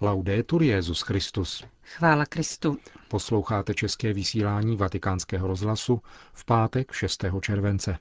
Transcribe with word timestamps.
Laudetur 0.00 0.62
Jezus 0.62 1.00
Christus. 1.00 1.64
Chvála 1.82 2.26
Kristu. 2.26 2.78
Posloucháte 3.08 3.74
české 3.74 4.12
vysílání 4.12 4.76
Vatikánského 4.76 5.48
rozhlasu 5.48 6.00
v 6.32 6.44
pátek 6.44 6.92
6. 6.92 7.24
července. 7.40 7.98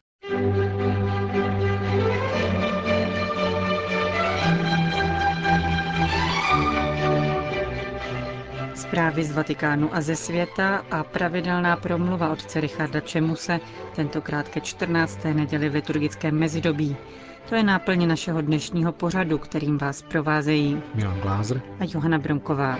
Zprávy 8.76 9.24
z 9.24 9.32
Vatikánu 9.32 9.96
a 9.96 10.02
ze 10.02 10.16
světa 10.16 10.86
a 10.92 11.04
pravidelná 11.04 11.76
promluva 11.76 12.32
otce 12.32 12.62
Richarda 12.62 13.00
Čemuse, 13.00 13.60
tentokrát 13.96 14.50
ke 14.50 14.62
14. 14.62 15.24
neděli 15.24 15.70
v 15.70 15.74
liturgickém 15.74 16.40
mezidobí. 16.40 16.98
To 17.50 17.56
je 17.56 17.64
náplně 17.64 18.08
našeho 18.08 18.42
dnešního 18.42 18.92
pořadu, 18.92 19.38
kterým 19.38 19.78
vás 19.78 20.02
provázejí 20.02 20.82
Milan 20.96 21.20
Glázer 21.20 21.62
a 21.80 21.84
Johana 21.94 22.18
Bronková. 22.20 22.78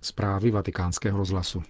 Zprávy 0.00 0.50
vatikánského 0.50 1.18
rozhlasu. 1.18 1.62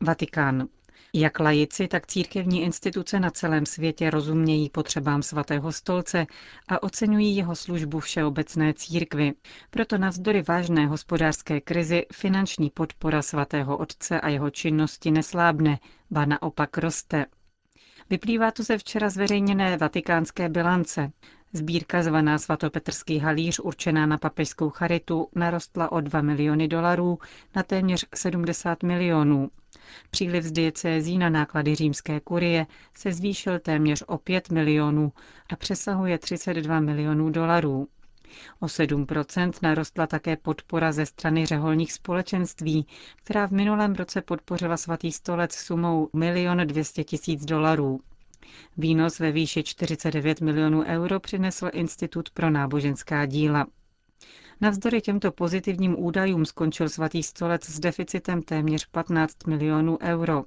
Vatikán. 0.00 0.68
Jak 1.12 1.40
lajici, 1.40 1.88
tak 1.88 2.06
církevní 2.06 2.62
instituce 2.62 3.20
na 3.20 3.30
celém 3.30 3.66
světě 3.66 4.10
rozumějí 4.10 4.70
potřebám 4.70 5.22
svatého 5.22 5.72
stolce 5.72 6.26
a 6.68 6.82
oceňují 6.82 7.36
jeho 7.36 7.56
službu 7.56 8.00
všeobecné 8.00 8.74
církvy. 8.74 9.32
Proto 9.70 9.98
navzdory 9.98 10.42
vážné 10.42 10.86
hospodářské 10.86 11.60
krizi 11.60 12.06
finanční 12.12 12.70
podpora 12.70 13.22
svatého 13.22 13.76
otce 13.76 14.20
a 14.20 14.28
jeho 14.28 14.50
činnosti 14.50 15.10
neslábne, 15.10 15.78
ba 16.10 16.24
naopak 16.24 16.78
roste. 16.78 17.26
Vyplývá 18.10 18.50
to 18.50 18.62
ze 18.62 18.78
včera 18.78 19.10
zveřejněné 19.10 19.76
vatikánské 19.76 20.48
bilance. 20.48 21.12
Sbírka 21.52 22.02
zvaná 22.02 22.38
svatopetrský 22.38 23.18
halíř 23.18 23.58
určená 23.58 24.06
na 24.06 24.18
papežskou 24.18 24.70
charitu 24.70 25.28
narostla 25.34 25.92
o 25.92 26.00
2 26.00 26.20
miliony 26.20 26.68
dolarů 26.68 27.18
na 27.56 27.62
téměř 27.62 28.06
70 28.14 28.82
milionů. 28.82 29.50
Příliv 30.10 30.44
z 30.44 30.52
diecézí 30.52 31.18
na 31.18 31.28
náklady 31.28 31.74
římské 31.74 32.20
kurie 32.20 32.66
se 32.96 33.12
zvýšil 33.12 33.58
téměř 33.58 34.04
o 34.06 34.18
5 34.18 34.50
milionů 34.50 35.12
a 35.52 35.56
přesahuje 35.56 36.18
32 36.18 36.80
milionů 36.80 37.30
dolarů. 37.30 37.88
O 38.60 38.66
7% 38.66 39.52
narostla 39.62 40.06
také 40.06 40.36
podpora 40.36 40.92
ze 40.92 41.06
strany 41.06 41.46
řeholních 41.46 41.92
společenství, 41.92 42.86
která 43.16 43.46
v 43.48 43.50
minulém 43.50 43.94
roce 43.94 44.22
podpořila 44.22 44.76
svatý 44.76 45.12
stolec 45.12 45.54
sumou 45.54 46.08
1 46.34 46.64
200 46.64 47.04
000 47.28 47.40
dolarů. 47.44 48.00
Výnos 48.76 49.18
ve 49.18 49.32
výši 49.32 49.62
49 49.62 50.40
milionů 50.40 50.82
euro 50.84 51.20
přinesl 51.20 51.70
Institut 51.72 52.30
pro 52.30 52.50
náboženská 52.50 53.26
díla. 53.26 53.66
Navzdory 54.60 55.00
těmto 55.00 55.32
pozitivním 55.32 55.98
údajům 55.98 56.44
skončil 56.46 56.88
svatý 56.88 57.22
stolec 57.22 57.64
s 57.70 57.80
deficitem 57.80 58.42
téměř 58.42 58.86
15 58.86 59.46
milionů 59.46 59.98
euro. 60.02 60.44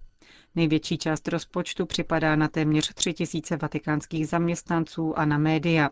Největší 0.56 0.98
část 0.98 1.28
rozpočtu 1.28 1.86
připadá 1.86 2.36
na 2.36 2.48
téměř 2.48 2.94
3 2.94 3.14
tisíce 3.14 3.58
vatikánských 3.58 4.28
zaměstnanců 4.28 5.20
a 5.20 5.26
na 5.26 5.38
média. 5.38 5.90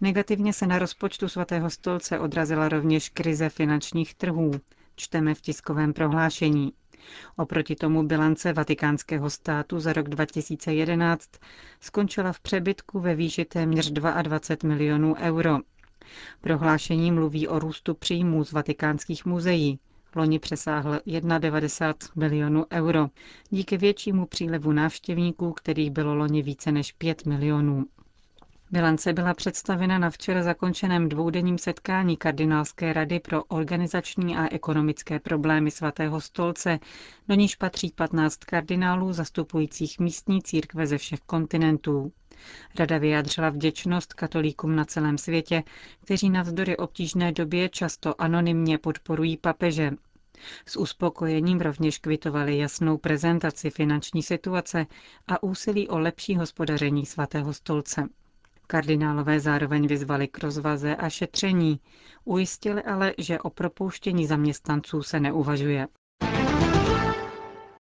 Negativně 0.00 0.52
se 0.52 0.66
na 0.66 0.78
rozpočtu 0.78 1.28
svatého 1.28 1.70
stolce 1.70 2.18
odrazila 2.18 2.68
rovněž 2.68 3.08
krize 3.08 3.48
finančních 3.48 4.14
trhů, 4.14 4.50
čteme 4.96 5.34
v 5.34 5.40
tiskovém 5.40 5.92
prohlášení. 5.92 6.72
Oproti 7.36 7.76
tomu 7.76 8.02
bilance 8.02 8.52
vatikánského 8.52 9.30
státu 9.30 9.80
za 9.80 9.92
rok 9.92 10.08
2011 10.08 11.28
skončila 11.80 12.32
v 12.32 12.40
přebytku 12.40 13.00
ve 13.00 13.14
výši 13.14 13.44
téměř 13.44 13.90
22 13.90 14.68
milionů 14.68 15.14
euro. 15.14 15.58
Prohlášení 16.40 17.12
mluví 17.12 17.48
o 17.48 17.58
růstu 17.58 17.94
příjmů 17.94 18.44
z 18.44 18.52
vatikánských 18.52 19.26
muzeí. 19.26 19.78
Loni 20.16 20.38
přesáhl 20.38 21.00
91 21.38 22.12
milionů 22.16 22.66
euro, 22.72 23.08
díky 23.50 23.76
většímu 23.76 24.26
přílevu 24.26 24.72
návštěvníků, 24.72 25.52
kterých 25.52 25.90
bylo 25.90 26.14
loni 26.14 26.42
více 26.42 26.72
než 26.72 26.92
5 26.92 27.26
milionů. 27.26 27.84
Bilance 28.72 29.12
byla 29.12 29.34
představena 29.34 29.98
na 29.98 30.10
včera 30.10 30.42
zakončeném 30.42 31.08
dvoudenním 31.08 31.58
setkání 31.58 32.16
Kardinálské 32.16 32.92
rady 32.92 33.20
pro 33.20 33.44
organizační 33.44 34.36
a 34.36 34.54
ekonomické 34.54 35.18
problémy 35.20 35.70
svatého 35.70 36.20
stolce, 36.20 36.78
do 37.28 37.34
níž 37.34 37.56
patří 37.56 37.92
15 37.96 38.36
kardinálů 38.36 39.12
zastupujících 39.12 39.98
místní 40.00 40.42
církve 40.42 40.86
ze 40.86 40.98
všech 40.98 41.20
kontinentů. 41.20 42.12
Rada 42.78 42.98
vyjádřila 42.98 43.50
vděčnost 43.50 44.14
katolíkům 44.14 44.76
na 44.76 44.84
celém 44.84 45.18
světě, 45.18 45.62
kteří 46.04 46.30
navzdory 46.30 46.76
obtížné 46.76 47.32
době 47.32 47.68
často 47.68 48.20
anonymně 48.22 48.78
podporují 48.78 49.36
papeže. 49.36 49.90
S 50.66 50.76
uspokojením 50.76 51.60
rovněž 51.60 51.98
kvitovali 51.98 52.58
jasnou 52.58 52.98
prezentaci 52.98 53.70
finanční 53.70 54.22
situace 54.22 54.86
a 55.28 55.42
úsilí 55.42 55.88
o 55.88 55.98
lepší 55.98 56.36
hospodaření 56.36 57.06
svatého 57.06 57.52
stolce. 57.52 58.08
Kardinálové 58.66 59.40
zároveň 59.40 59.86
vyzvali 59.86 60.28
k 60.28 60.38
rozvaze 60.38 60.96
a 60.96 61.08
šetření, 61.08 61.80
ujistili 62.24 62.82
ale, 62.82 63.14
že 63.18 63.40
o 63.40 63.50
propouštění 63.50 64.26
zaměstnanců 64.26 65.02
se 65.02 65.20
neuvažuje. 65.20 65.88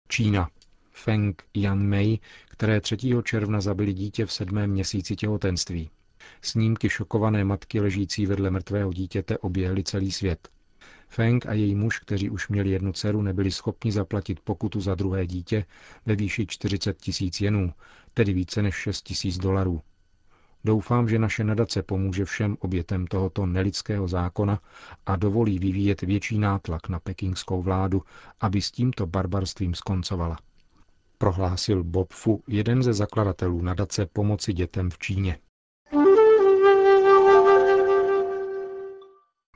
Čína. 0.08 0.50
Feng 0.92 1.44
Yanmei, 1.56 2.20
které 2.62 2.82
3. 2.82 2.98
června 3.24 3.62
zabili 3.62 3.94
dítě 3.94 4.26
v 4.26 4.34
sedmém 4.34 4.70
měsíci 4.72 5.16
těhotenství. 5.16 5.90
Snímky 6.42 6.90
šokované 6.90 7.44
matky 7.44 7.80
ležící 7.80 8.26
vedle 8.26 8.50
mrtvého 8.50 8.94
dítěte 8.94 9.38
oběhly 9.38 9.84
celý 9.84 10.12
svět. 10.12 10.50
Feng 11.10 11.46
a 11.46 11.54
její 11.54 11.76
muž, 11.76 12.00
kteří 12.00 12.30
už 12.30 12.48
měli 12.48 12.70
jednu 12.70 12.94
dceru, 12.94 13.22
nebyli 13.22 13.52
schopni 13.52 13.92
zaplatit 13.92 14.40
pokutu 14.40 14.82
za 14.82 14.96
druhé 14.96 15.28
dítě 15.28 15.66
ve 16.06 16.16
výši 16.16 16.46
40 16.48 16.98
tisíc 16.98 17.42
jenů, 17.42 17.74
tedy 18.14 18.34
více 18.34 18.62
než 18.62 18.76
6 18.76 19.02
tisíc 19.02 19.38
dolarů. 19.38 19.82
Doufám, 20.64 21.10
že 21.10 21.20
naše 21.20 21.44
nadace 21.44 21.84
pomůže 21.84 22.26
všem 22.26 22.58
obětem 22.60 23.08
tohoto 23.08 23.46
nelidského 23.46 24.08
zákona 24.08 24.60
a 25.06 25.16
dovolí 25.16 25.60
vyvíjet 25.60 26.02
větší 26.02 26.38
nátlak 26.40 26.90
na 26.90 27.00
pekingskou 27.00 27.62
vládu, 27.62 28.04
aby 28.42 28.62
s 28.62 28.72
tímto 28.72 29.06
barbarstvím 29.08 29.74
skoncovala. 29.74 30.38
Prohlásil 31.22 31.84
Bob 31.84 32.14
Fu, 32.14 32.44
jeden 32.48 32.84
ze 32.84 32.94
zakladatelů 32.94 33.62
nadace 33.62 34.06
pomoci 34.06 34.54
dětem 34.54 34.90
v 34.90 34.98
Číně. 34.98 35.38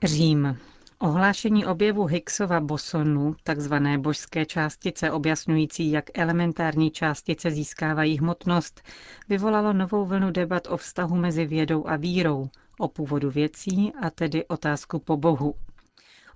Řím. 0.04 0.58
Ohlášení 1.00 1.66
objevu 1.66 2.06
Higgsova 2.06 2.60
bosonu, 2.60 3.36
takzvané 3.44 3.98
božské 3.98 4.46
částice 4.46 5.12
objasňující, 5.12 5.92
jak 5.92 6.06
elementární 6.14 6.92
částice 6.92 7.52
získávají 7.52 8.20
hmotnost, 8.20 8.82
vyvolalo 9.30 9.74
novou 9.74 10.06
vlnu 10.06 10.32
debat 10.32 10.68
o 10.68 10.78
vztahu 10.78 11.16
mezi 11.16 11.46
vědou 11.46 11.88
a 11.88 11.96
vírou, 11.96 12.50
o 12.80 12.88
původu 12.88 13.32
věcí 13.32 13.94
a 14.02 14.10
tedy 14.10 14.46
otázku 14.46 15.00
po 15.00 15.18
Bohu. 15.18 15.54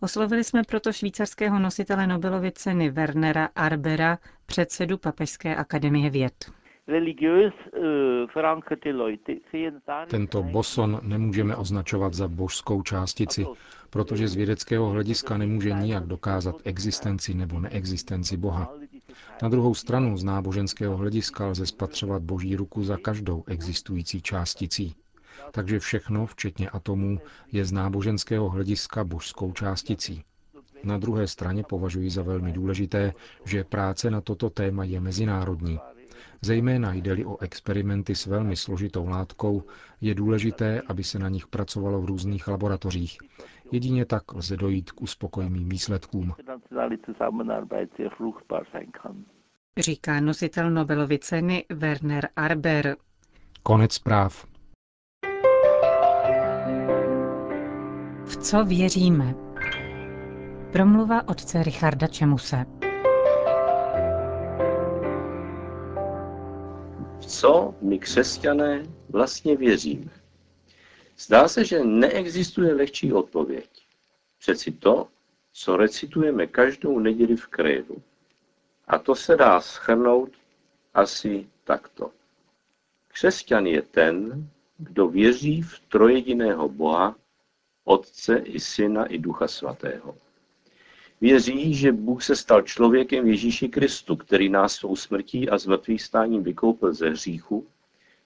Oslovili 0.02 0.44
jsme 0.44 0.62
proto 0.64 0.94
švýcarského 0.94 1.60
nositele 1.60 2.08
Nobelovy 2.08 2.52
ceny 2.52 2.90
Wernera 2.90 3.50
Arbera, 3.56 4.18
předsedu 4.46 4.98
Papežské 4.98 5.56
akademie 5.56 6.10
věd. 6.10 6.52
Tento 10.08 10.44
boson 10.44 11.00
nemůžeme 11.04 11.56
označovat 11.56 12.14
za 12.14 12.28
božskou 12.28 12.82
částici, 12.82 13.46
protože 13.90 14.28
z 14.28 14.36
vědeckého 14.36 14.90
hlediska 14.90 15.38
nemůže 15.38 15.72
nijak 15.72 16.06
dokázat 16.06 16.56
existenci 16.64 17.34
nebo 17.34 17.60
neexistenci 17.60 18.38
Boha. 18.38 18.74
Na 19.42 19.50
druhou 19.50 19.74
stranu 19.76 20.18
z 20.18 20.24
náboženského 20.24 20.98
hlediska 20.98 21.48
lze 21.48 21.66
spatřovat 21.66 22.22
boží 22.22 22.56
ruku 22.56 22.84
za 22.84 22.98
každou 22.98 23.44
existující 23.48 24.22
částicí. 24.22 24.96
Takže 25.52 25.80
všechno, 25.80 26.26
včetně 26.26 26.70
atomů, 26.70 27.20
je 27.52 27.66
z 27.66 27.72
náboženského 27.72 28.50
hlediska 28.50 29.04
božskou 29.04 29.52
částicí. 29.52 30.24
Na 30.84 30.98
druhé 30.98 31.28
straně 31.28 31.64
považuji 31.64 32.10
za 32.10 32.22
velmi 32.24 32.52
důležité, 32.52 33.14
že 33.46 33.64
práce 33.64 34.12
na 34.12 34.22
toto 34.22 34.50
téma 34.50 34.84
je 34.84 35.00
mezinárodní. 35.00 35.80
Zejména 36.42 36.94
jde-li 36.94 37.26
o 37.26 37.38
experimenty 37.42 38.16
s 38.16 38.26
velmi 38.26 38.56
složitou 38.56 39.08
látkou, 39.08 39.64
je 40.02 40.16
důležité, 40.16 40.82
aby 40.88 41.04
se 41.04 41.20
na 41.20 41.30
nich 41.30 41.48
pracovalo 41.48 42.02
v 42.02 42.06
různých 42.06 42.48
laboratořích. 42.48 43.18
Jedině 43.72 44.06
tak 44.06 44.34
lze 44.34 44.58
dojít 44.58 44.92
k 44.92 45.02
uspokojivým 45.02 45.70
výsledkům. 45.70 46.34
Říká 49.78 50.20
nositel 50.20 50.72
Nobelovy 50.72 51.20
ceny 51.20 51.66
Werner 51.70 52.30
Arber. 52.36 52.96
Konec 53.64 53.94
zpráv. 53.94 54.49
V 58.30 58.38
co 58.38 58.66
věříme? 58.66 59.36
Promluva 60.72 61.28
otce 61.28 61.64
Richarda 61.64 62.08
Čemuse. 62.08 62.66
co 67.28 67.76
my 67.82 68.00
křesťané 68.00 68.84
vlastně 69.10 69.58
věříme. 69.58 70.12
Zdá 71.18 71.48
se, 71.48 71.66
že 71.66 71.84
neexistuje 71.84 72.74
lehčí 72.74 73.14
odpověď. 73.14 73.70
Přeci 74.40 74.72
to, 74.72 75.08
co 75.54 75.78
recitujeme 75.78 76.48
každou 76.48 77.00
neděli 77.00 77.36
v 77.36 77.48
krédu. 77.48 77.96
A 78.88 79.00
to 79.00 79.16
se 79.16 79.36
dá 79.36 79.62
schrnout 79.62 80.30
asi 80.94 81.50
takto. 81.64 82.12
Křesťan 83.08 83.66
je 83.66 83.82
ten, 83.82 84.50
kdo 84.78 85.08
věří 85.08 85.62
v 85.62 85.80
trojediného 85.80 86.70
Boha, 86.70 87.16
Otce 87.90 88.38
i 88.38 88.60
Syna 88.60 89.06
i 89.06 89.18
Ducha 89.18 89.48
Svatého. 89.48 90.16
Věří, 91.22 91.74
že 91.74 91.92
Bůh 91.92 92.24
se 92.24 92.36
stal 92.36 92.62
člověkem 92.62 93.28
Ježíši 93.28 93.70
Kristu, 93.70 94.16
který 94.16 94.50
nás 94.50 94.74
svou 94.74 94.96
smrtí 94.96 95.50
a 95.50 95.58
zmrtvých 95.58 96.02
stáním 96.02 96.44
vykoupil 96.44 96.94
ze 96.94 97.10
hříchu 97.10 97.68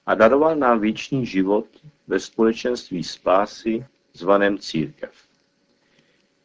a 0.06 0.16
daroval 0.16 0.56
nám 0.56 0.80
věčný 0.80 1.26
život 1.26 1.66
ve 2.08 2.20
společenství 2.20 3.04
spásy 3.04 3.86
zvaném 4.14 4.58
církev. 4.58 5.12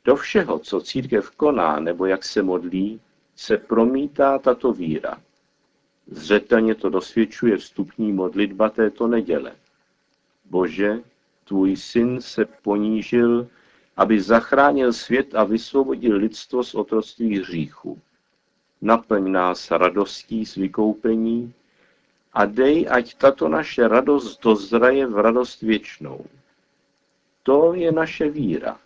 Do 0.05 0.17
všeho, 0.17 0.59
co 0.59 0.81
církev 0.81 1.31
koná 1.31 1.81
nebo 1.81 2.07
jak 2.07 2.25
se 2.25 2.43
modlí, 2.43 3.01
se 3.37 3.57
promítá 3.57 4.39
tato 4.39 4.73
víra. 4.73 5.21
Zřetelně 6.07 6.75
to 6.75 6.91
dosvědčuje 6.91 7.57
vstupní 7.57 8.13
modlitba 8.13 8.71
této 8.71 9.07
neděle. 9.07 9.57
Bože, 10.45 11.01
tvůj 11.49 11.77
syn 11.77 12.21
se 12.21 12.45
ponížil, 12.45 13.49
aby 13.97 14.21
zachránil 14.21 14.93
svět 14.93 15.35
a 15.35 15.45
vysvobodil 15.45 16.17
lidstvo 16.17 16.65
z 16.65 16.75
otroctví 16.75 17.39
hříchu. 17.39 17.99
Naplň 18.83 19.33
nás 19.33 19.71
radostí 19.71 20.47
z 20.47 20.55
vykoupení 20.55 21.55
a 22.33 22.45
dej, 22.45 22.87
ať 22.91 23.15
tato 23.15 23.49
naše 23.49 23.89
radost 23.89 24.43
dozraje 24.43 25.07
v 25.07 25.19
radost 25.19 25.63
věčnou. 25.63 26.25
To 27.43 27.75
je 27.75 27.93
naše 27.93 28.31
víra. 28.31 28.79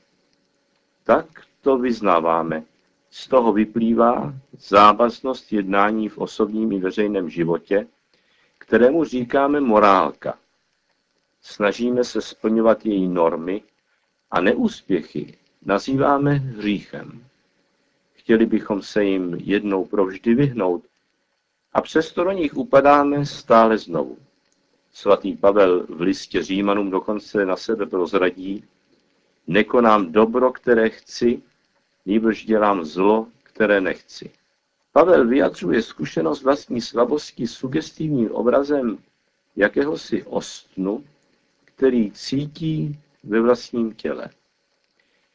Tak 1.04 1.26
to 1.60 1.78
vyznáváme. 1.78 2.64
Z 3.10 3.28
toho 3.28 3.52
vyplývá 3.52 4.34
závaznost 4.58 5.52
jednání 5.52 6.08
v 6.08 6.18
osobním 6.18 6.72
i 6.72 6.78
veřejném 6.78 7.30
životě, 7.30 7.86
kterému 8.58 9.04
říkáme 9.04 9.60
morálka. 9.60 10.38
Snažíme 11.42 12.04
se 12.04 12.20
splňovat 12.20 12.86
její 12.86 13.08
normy 13.08 13.62
a 14.30 14.40
neúspěchy 14.40 15.38
nazýváme 15.64 16.34
hříchem. 16.34 17.24
Chtěli 18.14 18.46
bychom 18.46 18.82
se 18.82 19.04
jim 19.04 19.34
jednou 19.34 19.84
provždy 19.84 20.34
vyhnout 20.34 20.84
a 21.72 21.80
přesto 21.80 22.24
do 22.24 22.32
nich 22.32 22.54
upadáme 22.54 23.26
stále 23.26 23.78
znovu. 23.78 24.18
Svatý 24.92 25.36
Pavel 25.36 25.86
v 25.88 26.00
listě 26.00 26.42
Římanům 26.42 26.90
dokonce 26.90 27.46
na 27.46 27.56
sebe 27.56 27.86
prozradí, 27.86 28.64
nekonám 29.46 30.12
dobro, 30.12 30.52
které 30.52 30.90
chci, 30.90 31.42
nýbrž 32.06 32.44
dělám 32.44 32.84
zlo, 32.84 33.26
které 33.42 33.80
nechci. 33.80 34.30
Pavel 34.92 35.26
vyjadřuje 35.28 35.82
zkušenost 35.82 36.42
vlastní 36.42 36.80
slabosti 36.80 37.46
sugestivním 37.46 38.30
obrazem 38.30 38.98
jakéhosi 39.56 40.22
ostnu, 40.22 41.04
který 41.76 42.10
cítí 42.10 42.98
ve 43.24 43.40
vlastním 43.40 43.94
těle. 43.94 44.30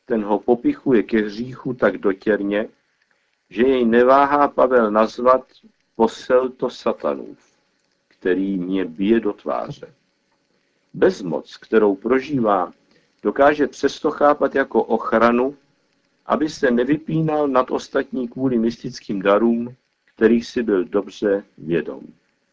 Ten 0.06 0.24
ho 0.24 0.40
popichuje 0.40 1.04
ke 1.04 1.18
hříchu 1.18 1.74
tak 1.74 1.98
dotěrně, 1.98 2.70
že 3.50 3.64
jej 3.64 3.86
neváhá 3.86 4.48
Pavel 4.48 4.92
nazvat 4.92 5.52
posel 5.96 6.50
to 6.50 6.70
satanův, 6.70 7.38
který 8.08 8.58
mě 8.58 8.86
bije 8.86 9.20
do 9.20 9.34
tváře. 9.34 9.94
Bezmoc, 10.94 11.58
kterou 11.58 11.96
prožívá, 11.96 12.74
dokáže 13.24 13.68
přesto 13.68 14.12
chápat 14.12 14.56
jako 14.56 14.84
ochranu, 14.84 15.58
aby 16.26 16.50
se 16.50 16.72
nevypínal 16.72 17.48
nad 17.48 17.72
ostatní 17.72 18.28
kvůli 18.28 18.60
mystickým 18.60 19.22
darům, 19.22 19.76
kterých 20.16 20.48
si 20.48 20.64
byl 20.64 20.86
dobře 20.86 21.44
vědom, 21.58 22.02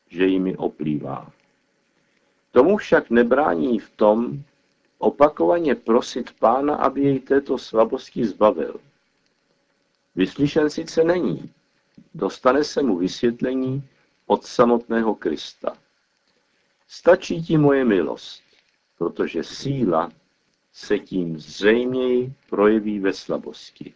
že 0.08 0.26
jimi 0.26 0.56
oplývá. 0.56 1.32
Tomu 2.54 2.76
však 2.76 3.10
nebrání 3.10 3.78
v 3.78 3.90
tom 3.90 4.42
opakovaně 4.98 5.74
prosit 5.74 6.30
pána, 6.38 6.76
aby 6.76 7.00
jej 7.00 7.20
této 7.20 7.58
slabosti 7.58 8.24
zbavil. 8.24 8.80
Vyslyšen 10.14 10.70
sice 10.70 11.04
není, 11.04 11.52
dostane 12.14 12.64
se 12.64 12.82
mu 12.82 12.96
vysvětlení 12.96 13.88
od 14.26 14.44
samotného 14.44 15.14
Krista. 15.14 15.76
Stačí 16.88 17.42
ti 17.42 17.58
moje 17.58 17.84
milost, 17.84 18.42
protože 18.98 19.44
síla 19.44 20.10
se 20.72 20.98
tím 20.98 21.38
zřejměji 21.38 22.32
projeví 22.50 22.98
ve 23.00 23.12
slabosti. 23.12 23.94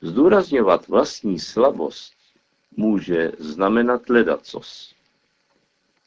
Zdůrazňovat 0.00 0.88
vlastní 0.88 1.38
slabost 1.38 2.12
může 2.76 3.32
znamenat 3.38 4.08
ledacos. 4.08 4.94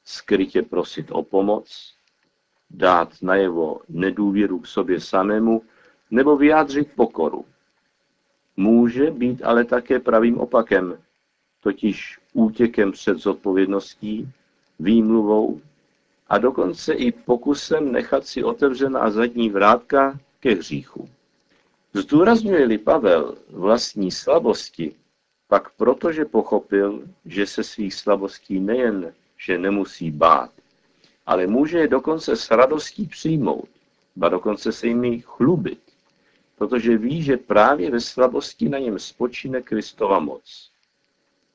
Skrytě 0.06 0.62
prosit 0.62 1.12
o 1.12 1.24
pomoc, 1.24 1.96
dát 2.69 3.22
najevo 3.22 3.81
nedůvěru 3.90 4.60
k 4.60 4.68
sobě 4.68 5.02
samému 5.02 5.62
nebo 6.12 6.38
vyjádřit 6.38 6.92
pokoru. 6.96 7.46
Může 8.57 9.12
být 9.12 9.44
ale 9.44 9.66
také 9.66 10.00
pravým 10.00 10.38
opakem, 10.38 10.98
totiž 11.62 12.19
útěkem 12.34 12.92
před 12.92 13.18
zodpovědností, 13.18 14.30
výmluvou 14.80 15.62
a 16.28 16.38
dokonce 16.38 16.94
i 16.94 17.12
pokusem 17.12 17.92
nechat 17.92 18.28
si 18.28 18.44
otevřená 18.44 19.10
zadní 19.10 19.50
vrátka 19.50 20.19
ke 20.40 20.51
hříchu. 20.56 21.10
Zdůrazňuje-li 21.94 22.78
Pavel 22.78 23.38
vlastní 23.50 24.12
slabosti, 24.12 24.96
pak 25.48 25.72
protože 25.72 26.25
pochopil, 26.25 27.08
že 27.25 27.46
se 27.46 27.63
svých 27.63 27.94
slabostí 27.94 28.60
nejen, 28.60 29.13
že 29.46 29.58
nemusí 29.58 30.12
bát, 30.12 30.52
ale 31.26 31.48
může 31.48 31.78
je 31.78 31.88
dokonce 31.88 32.36
s 32.36 32.52
radostí 32.52 33.06
přijmout, 33.06 33.70
ba 34.16 34.30
dokonce 34.30 34.72
se 34.72 34.88
jimi 34.88 35.22
chlubit, 35.26 35.82
protože 36.58 36.98
ví, 36.98 37.24
že 37.24 37.38
právě 37.38 37.92
ve 37.92 38.00
slabosti 38.00 38.70
na 38.70 38.78
něm 38.78 39.00
spočine 39.00 39.62
Kristova 39.62 40.20
moc. 40.20 40.72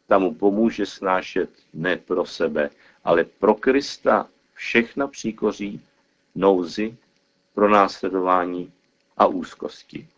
Ta 0.07 0.19
mu 0.19 0.35
pomůže 0.35 0.87
snášet 0.87 1.51
ne 1.75 1.97
pro 1.97 2.27
sebe, 2.27 2.71
ale 3.05 3.25
pro 3.25 3.55
Krista 3.55 4.29
všechna 4.55 5.07
příkoří, 5.07 5.81
nouzy, 6.35 6.97
pronásledování 7.55 8.73
a 9.17 9.27
úzkosti. 9.27 10.09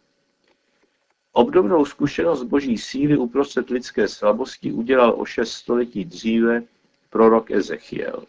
Obdobnou 1.33 1.85
zkušenost 1.85 2.43
boží 2.43 2.79
síly 2.79 3.17
uprostřed 3.17 3.71
lidské 3.71 4.09
slabosti 4.09 4.73
udělal 4.73 5.15
o 5.17 5.25
šest 5.25 5.53
století 5.53 6.05
dříve 6.05 6.63
prorok 7.13 7.51
Ezechiel 7.51 8.27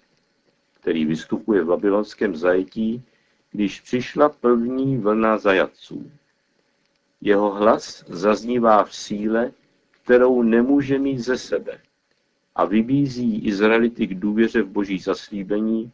který 0.83 1.05
vystupuje 1.05 1.63
v 1.63 1.67
babylonském 1.67 2.35
zajetí, 2.35 3.03
když 3.51 3.81
přišla 3.81 4.29
první 4.29 4.97
vlna 4.97 5.37
zajatců. 5.37 6.11
Jeho 7.21 7.51
hlas 7.51 8.03
zaznívá 8.07 8.83
v 8.83 8.95
síle, 8.95 9.51
kterou 9.91 10.41
nemůže 10.41 10.99
mít 10.99 11.19
ze 11.19 11.37
sebe 11.37 11.81
a 12.55 12.65
vybízí 12.65 13.45
Izraelity 13.45 14.07
k 14.07 14.19
důvěře 14.19 14.61
v 14.61 14.67
boží 14.67 14.99
zaslíbení 14.99 15.91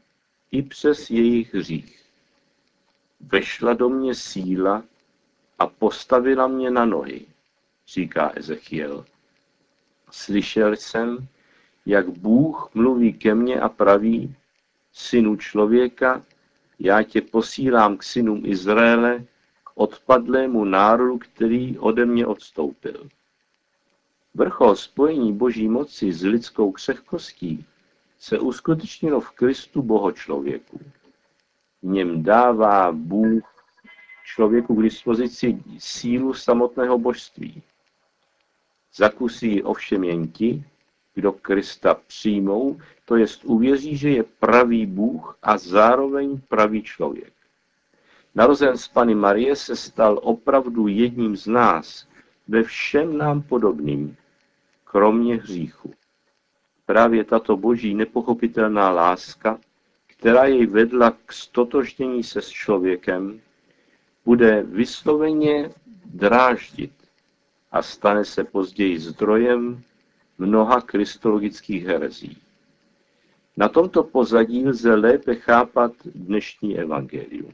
i 0.52 0.62
přes 0.62 1.10
jejich 1.10 1.54
hřích. 1.54 2.06
Vešla 3.20 3.74
do 3.74 3.90
mě 3.90 4.16
síla 4.16 4.84
a 5.60 5.68
postavila 5.68 6.48
mě 6.48 6.72
na 6.72 6.86
nohy, 6.86 7.26
říká 7.88 8.32
Ezechiel. 8.36 9.06
Slyšel 10.12 10.76
jsem, 10.76 11.28
jak 11.90 12.10
Bůh 12.10 12.70
mluví 12.74 13.14
ke 13.14 13.36
mně 13.36 13.60
a 13.60 13.70
praví, 13.70 14.36
synu 14.92 15.36
člověka, 15.36 16.24
já 16.80 17.04
tě 17.04 17.22
posílám 17.22 17.98
k 17.98 18.04
synům 18.04 18.42
Izraele, 18.46 19.20
k 19.64 19.70
odpadlému 19.76 20.66
národu, 20.66 21.18
který 21.18 21.80
ode 21.80 22.06
mě 22.06 22.26
odstoupil. 22.26 23.10
Vrchol 24.34 24.76
spojení 24.76 25.34
boží 25.34 25.68
moci 25.68 26.14
s 26.14 26.24
lidskou 26.24 26.72
křehkostí 26.72 27.66
se 28.20 28.40
uskutečnilo 28.40 29.22
v 29.22 29.32
Kristu 29.32 29.82
Boho 29.82 30.12
člověku. 30.12 30.80
V 31.82 31.88
něm 31.88 32.24
dává 32.24 32.92
Bůh 32.92 33.44
člověku 34.26 34.76
k 34.76 34.84
dispozici 34.84 35.64
sílu 35.78 36.34
samotného 36.34 36.98
božství. 36.98 37.64
Zakusí 38.96 39.64
ovšem 39.64 40.04
jen 40.04 40.28
ti, 40.28 40.64
kdo 41.16 41.32
Krista 41.32 41.94
přijmou, 41.94 42.80
to 43.06 43.16
jest 43.16 43.46
uvěří, 43.46 43.98
že 43.98 44.10
je 44.10 44.24
pravý 44.24 44.86
Bůh 44.86 45.38
a 45.42 45.58
zároveň 45.58 46.42
pravý 46.48 46.84
člověk. 46.84 47.34
Narozen 48.36 48.78
z 48.78 48.88
Pany 48.88 49.16
Marie 49.16 49.56
se 49.56 49.76
stal 49.76 50.20
opravdu 50.24 50.88
jedním 50.88 51.38
z 51.38 51.48
nás, 51.48 52.08
ve 52.48 52.64
všem 52.64 53.18
nám 53.18 53.42
podobným, 53.42 54.18
kromě 54.84 55.36
hříchu. 55.36 55.94
právě 56.86 57.24
tato 57.24 57.58
boží 57.58 57.94
nepochopitelná 57.94 58.92
láska, 58.92 59.60
která 60.08 60.46
jej 60.46 60.66
vedla 60.66 61.12
k 61.26 61.34
stotožnění 61.34 62.24
se 62.24 62.42
s 62.42 62.50
člověkem, 62.50 63.42
bude 64.26 64.64
vysloveně 64.64 65.70
dráždit 66.06 66.92
a 67.72 67.82
stane 67.82 68.26
se 68.26 68.44
později 68.44 69.00
zdrojem 69.00 69.84
mnoha 70.40 70.82
kristologických 70.82 71.86
herezí. 71.86 72.38
Na 73.58 73.70
tomto 73.70 74.04
pozadí 74.04 74.68
lze 74.68 74.96
lépe 74.96 75.36
chápat 75.36 75.92
dnešní 76.06 76.80
evangelium. 76.80 77.52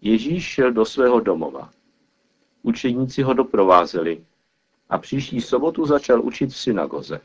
Ježíš 0.00 0.44
šel 0.44 0.72
do 0.72 0.84
svého 0.84 1.20
domova. 1.20 1.70
Učeníci 2.62 3.22
ho 3.22 3.32
doprovázeli 3.32 4.24
a 4.90 4.98
příští 4.98 5.40
sobotu 5.40 5.86
začal 5.86 6.22
učit 6.22 6.50
v 6.50 6.56
synagoze. 6.56 7.20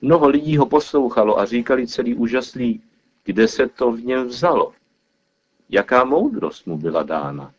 Mnoho 0.00 0.28
lidí 0.28 0.56
ho 0.56 0.66
poslouchalo 0.66 1.38
a 1.38 1.44
říkali 1.44 1.86
celý 1.86 2.14
úžaslý, 2.14 2.82
kde 3.24 3.48
se 3.48 3.66
to 3.68 3.92
v 3.92 4.04
něm 4.04 4.26
vzalo. 4.26 4.72
Jaká 5.70 6.04
moudrost 6.04 6.66
mu 6.66 6.78
byla 6.78 7.02
dána. 7.02 7.54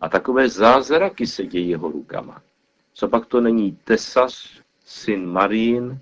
A 0.00 0.08
takové 0.08 0.48
zázraky 0.48 1.26
se 1.26 1.46
dějí 1.46 1.68
jeho 1.68 1.90
rukama. 1.90 2.42
Co 2.94 3.08
pak 3.08 3.26
to 3.26 3.40
není 3.40 3.78
Tesas, 3.84 4.48
syn 4.88 5.26
Marín 5.26 6.00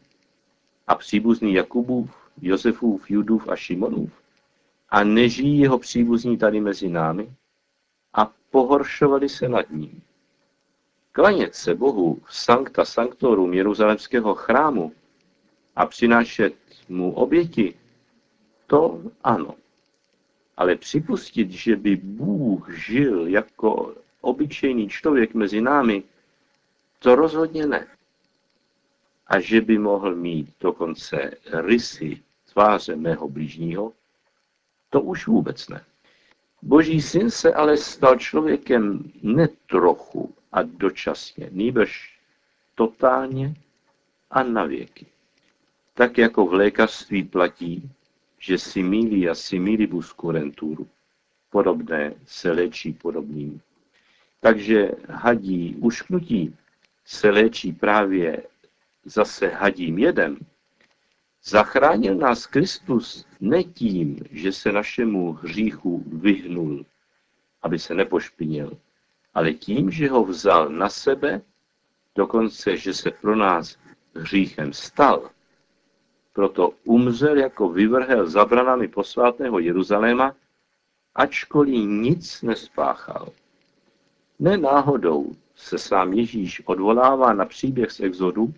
a 0.86 0.94
příbuzný 0.94 1.54
Jakubův, 1.54 2.10
Josefův, 2.42 3.10
Judův 3.10 3.48
a 3.48 3.56
Šimonův? 3.56 4.12
A 4.88 5.04
nežijí 5.04 5.58
jeho 5.58 5.78
příbuzní 5.78 6.38
tady 6.38 6.60
mezi 6.60 6.88
námi? 6.88 7.30
A 8.14 8.32
pohoršovali 8.50 9.28
se 9.28 9.48
nad 9.48 9.70
ním. 9.70 10.02
Klanět 11.12 11.54
se 11.54 11.74
Bohu 11.74 12.20
v 12.24 12.36
Sancta 12.36 12.84
Sanctorum 12.84 13.54
Jeruzalemského 13.54 14.34
chrámu 14.34 14.92
a 15.76 15.86
přinášet 15.86 16.54
mu 16.88 17.12
oběti, 17.12 17.74
to 18.66 19.02
ano. 19.24 19.54
Ale 20.56 20.76
připustit, 20.76 21.50
že 21.50 21.76
by 21.76 21.96
Bůh 21.96 22.70
žil 22.78 23.26
jako 23.26 23.94
obyčejný 24.20 24.88
člověk 24.88 25.34
mezi 25.34 25.60
námi, 25.60 26.02
to 26.98 27.14
rozhodně 27.14 27.66
ne. 27.66 27.95
A 29.26 29.40
že 29.40 29.60
by 29.60 29.78
mohl 29.78 30.14
mít 30.14 30.54
dokonce 30.60 31.30
rysy 31.52 32.22
tváře 32.52 32.96
mého 32.96 33.28
blížního, 33.28 33.92
to 34.90 35.00
už 35.00 35.26
vůbec 35.26 35.68
ne. 35.68 35.84
Boží 36.62 37.02
syn 37.02 37.30
se 37.30 37.54
ale 37.54 37.76
stal 37.76 38.16
člověkem 38.16 39.12
ne 39.22 39.48
trochu 39.66 40.34
a 40.52 40.62
dočasně, 40.62 41.48
nýbrž 41.52 42.18
totálně 42.74 43.54
a 44.30 44.42
navěky. 44.42 45.06
Tak 45.94 46.18
jako 46.18 46.46
v 46.46 46.52
lékařství 46.52 47.22
platí, 47.22 47.90
že 48.38 48.58
similia 48.58 49.34
similibus 49.34 50.14
curentur, 50.20 50.86
podobné 51.50 52.14
se 52.26 52.52
léčí 52.52 52.92
podobným. 52.92 53.60
Takže 54.40 54.90
hadí 55.08 55.76
ušknutí 55.80 56.56
se 57.04 57.30
léčí 57.30 57.72
právě 57.72 58.42
zase 59.06 59.48
hadím 59.48 59.98
jedem, 59.98 60.36
zachránil 61.44 62.14
nás 62.14 62.46
Kristus 62.46 63.26
ne 63.40 63.64
tím, 63.64 64.18
že 64.30 64.52
se 64.52 64.72
našemu 64.72 65.32
hříchu 65.32 66.04
vyhnul, 66.06 66.84
aby 67.62 67.78
se 67.78 67.94
nepošpinil, 67.94 68.78
ale 69.34 69.52
tím, 69.52 69.90
že 69.90 70.08
ho 70.08 70.24
vzal 70.24 70.68
na 70.68 70.88
sebe, 70.88 71.40
dokonce, 72.14 72.76
že 72.76 72.94
se 72.94 73.10
pro 73.10 73.36
nás 73.36 73.78
hříchem 74.14 74.72
stal. 74.72 75.30
Proto 76.32 76.72
umřel 76.84 77.36
jako 77.36 77.68
vyvrhel 77.68 78.26
zabranami 78.26 78.88
posvátného 78.88 79.58
Jeruzaléma, 79.58 80.34
ačkoliv 81.14 81.84
nic 81.86 82.42
nespáchal. 82.42 83.28
Ne 84.38 84.56
náhodou 84.56 85.32
se 85.54 85.78
sám 85.78 86.12
Ježíš 86.12 86.62
odvolává 86.64 87.32
na 87.32 87.44
příběh 87.44 87.92
z 87.92 88.00
Exodu 88.00 88.54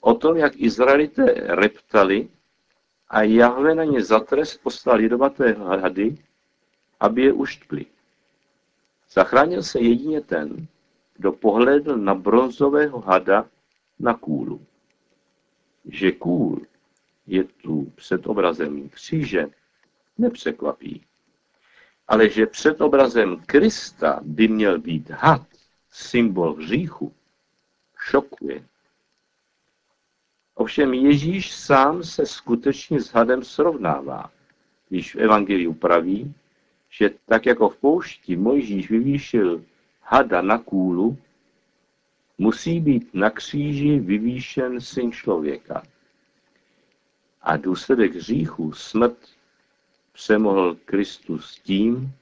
o 0.00 0.14
tom, 0.14 0.36
jak 0.36 0.56
Izraelité 0.56 1.34
reptali 1.34 2.28
a 3.08 3.22
Jahve 3.22 3.74
na 3.74 3.84
ně 3.84 4.04
za 4.04 4.20
trest 4.20 4.62
poslal 4.62 5.00
jedovaté 5.00 5.52
hady, 5.52 6.18
aby 7.00 7.22
je 7.22 7.32
uštpli. 7.32 7.86
Zachránil 9.10 9.62
se 9.62 9.80
jedině 9.80 10.20
ten, 10.20 10.66
kdo 11.16 11.32
pohlédl 11.32 11.96
na 11.96 12.14
bronzového 12.14 13.00
hada 13.00 13.48
na 13.98 14.14
kůlu. 14.14 14.66
Že 15.84 16.12
kůl 16.12 16.66
je 17.26 17.44
tu 17.44 17.92
před 17.96 18.26
obrazem 18.26 18.88
kříže, 18.88 19.46
nepřekvapí. 20.18 21.02
Ale 22.08 22.28
že 22.28 22.46
před 22.46 22.80
obrazem 22.80 23.42
Krista 23.46 24.20
by 24.22 24.48
měl 24.48 24.78
být 24.78 25.10
had, 25.10 25.46
symbol 25.90 26.54
hříchu, 26.54 27.12
šokuje. 27.98 28.64
Ovšem 30.60 30.94
Ježíš 30.94 31.52
sám 31.52 32.02
se 32.02 32.26
skutečně 32.26 33.00
s 33.00 33.12
hadem 33.12 33.44
srovnává, 33.44 34.30
když 34.88 35.14
v 35.14 35.18
Evangeliu 35.18 35.74
praví, 35.74 36.34
že 36.90 37.10
tak 37.26 37.46
jako 37.46 37.68
v 37.68 37.76
poušti 37.76 38.36
Mojžíš 38.36 38.90
vyvýšil 38.90 39.64
hada 40.02 40.42
na 40.42 40.58
kůlu, 40.58 41.18
musí 42.38 42.80
být 42.80 43.14
na 43.14 43.30
kříži 43.30 43.98
vyvýšen 43.98 44.80
syn 44.80 45.12
člověka. 45.12 45.82
A 47.42 47.56
důsledek 47.56 48.14
hříchu, 48.14 48.72
smrt, 48.72 49.18
přemohl 50.12 50.76
Kristus 50.84 51.60
tím, 51.60 52.12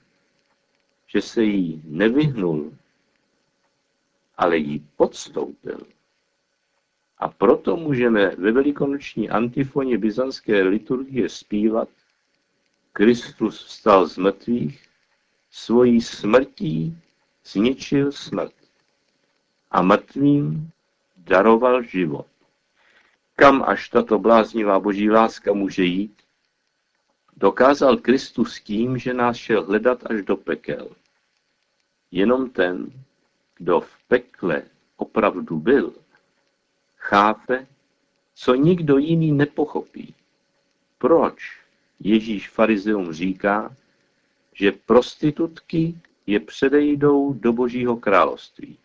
že 1.07 1.23
se 1.23 1.42
jí 1.42 1.83
nevyhnul, 1.85 2.73
ale 4.37 4.57
jí 4.57 4.87
podstoupil. 4.97 5.98
A 7.20 7.28
proto 7.28 7.76
můžeme 7.76 8.28
ve 8.28 8.52
velikonoční 8.52 9.30
antifoně 9.30 9.98
byzantské 9.98 10.62
liturgie 10.62 11.28
zpívat 11.28 11.88
Kristus 12.92 13.64
vstal 13.64 14.06
z 14.06 14.18
mrtvých, 14.18 14.88
svojí 15.50 16.00
smrtí 16.00 16.98
zničil 17.44 18.12
smrt 18.12 18.54
a 19.70 19.82
mrtvým 19.82 20.70
daroval 21.16 21.82
život. 21.82 22.26
Kam 23.37 23.62
až 23.62 23.88
tato 23.88 24.18
bláznivá 24.18 24.80
boží 24.80 25.10
láska 25.10 25.52
může 25.52 25.84
jít? 25.84 26.22
Dokázal 27.37 27.96
Kristus 27.96 28.60
tím, 28.60 28.98
že 28.98 29.14
nás 29.14 29.37
šel 29.37 29.64
hledat 29.64 30.10
až 30.10 30.22
do 30.22 30.37
pekel. 30.37 30.88
Jenom 32.10 32.50
ten, 32.50 32.92
kdo 33.56 33.80
v 33.80 33.98
pekle 34.08 34.62
opravdu 34.96 35.58
byl, 35.58 35.92
chápe, 36.99 37.67
co 38.35 38.55
nikdo 38.55 38.99
jiný 38.99 39.33
nepochopí. 39.33 40.14
Proč 40.99 41.59
Ježíš 42.00 42.49
farizeum 42.49 43.12
říká, 43.12 43.76
že 44.52 44.73
prostitutky 44.73 46.00
je 46.26 46.40
předejdou 46.40 47.33
do 47.33 47.52
božího 47.52 47.97
království. 47.97 48.78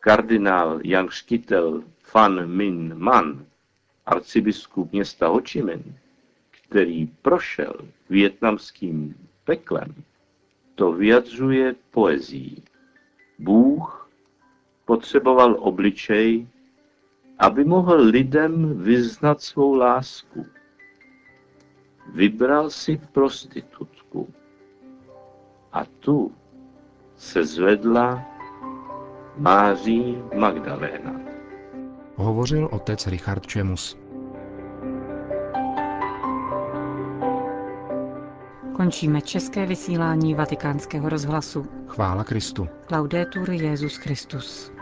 Kardinál 0.00 0.80
Jan 0.84 1.08
Škytel 1.08 1.82
Fan 1.98 2.46
Min 2.46 2.94
Man, 2.98 3.46
arcibiskup 4.06 4.92
města 4.92 5.28
Ho 5.28 5.40
Chi 5.40 5.62
Minh, 5.62 5.94
který 6.50 7.06
prošel 7.06 7.74
větnamským 8.10 9.14
peklem, 9.44 9.94
to 10.74 10.92
vyjadřuje 10.92 11.74
poezí. 11.90 12.62
Bůh 13.38 14.10
potřeboval 14.84 15.56
obličej, 15.58 16.46
aby 17.42 17.64
mohl 17.64 17.96
lidem 18.00 18.78
vyznat 18.78 19.42
svou 19.42 19.74
lásku. 19.74 20.46
Vybral 22.14 22.70
si 22.70 23.00
prostitutku 23.12 24.28
a 25.72 25.84
tu 25.84 26.32
se 27.16 27.44
zvedla 27.44 28.24
Máří 29.38 30.18
Magdaléna. 30.36 31.20
Hovořil 32.16 32.68
otec 32.72 33.06
Richard 33.06 33.46
Čemus. 33.46 33.98
Končíme 38.76 39.20
české 39.20 39.66
vysílání 39.66 40.34
vatikánského 40.34 41.08
rozhlasu. 41.08 41.66
Chvála 41.86 42.24
Kristu. 42.24 42.68
Laudetur 42.92 43.50
Jezus 43.50 43.96
Christus. 43.96 44.72